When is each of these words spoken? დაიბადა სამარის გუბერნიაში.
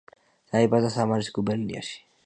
დაიბადა 0.53 0.91
სამარის 0.95 1.31
გუბერნიაში. 1.37 2.05